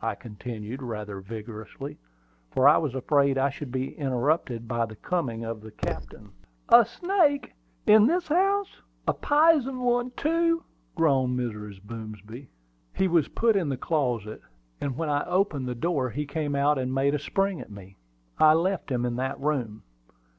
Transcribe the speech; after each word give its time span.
I 0.00 0.14
continued, 0.14 0.80
rather 0.82 1.20
vigorously, 1.20 1.98
for 2.50 2.66
I 2.66 2.78
was 2.78 2.94
afraid 2.94 3.36
I 3.36 3.50
should 3.50 3.70
be 3.70 3.92
interrupted 3.98 4.66
by 4.66 4.86
the 4.86 4.96
coming 4.96 5.44
of 5.44 5.60
the 5.60 5.70
captain. 5.70 6.32
"A 6.70 6.86
snake 6.86 7.52
in 7.86 8.06
this 8.06 8.26
house! 8.28 8.80
a 9.06 9.12
pizen 9.12 9.80
one, 9.80 10.10
too!" 10.12 10.64
groaned 10.94 11.38
Mrs. 11.38 11.82
Boomsby. 11.82 12.48
"He 12.94 13.06
was 13.06 13.28
put 13.28 13.54
in 13.54 13.68
the 13.68 13.76
closet; 13.76 14.40
and 14.80 14.96
when 14.96 15.10
I 15.10 15.26
opened 15.26 15.68
the 15.68 15.74
door 15.74 16.08
he 16.08 16.24
came 16.24 16.56
out 16.56 16.78
and 16.78 16.94
made 16.94 17.14
a 17.14 17.18
spring 17.18 17.60
at 17.60 17.70
me. 17.70 17.98
I 18.38 18.54
left 18.54 18.90
him 18.90 19.04
in 19.04 19.16
that 19.16 19.38
room." 19.38 19.82